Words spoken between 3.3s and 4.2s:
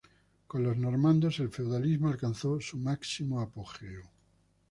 apogeo.